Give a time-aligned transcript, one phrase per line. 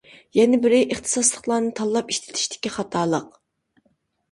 [0.37, 3.31] يەنە بىرى ئىختىساسلىقلارنى تاللاپ ئىشلىتىشتىكى خاتالىق.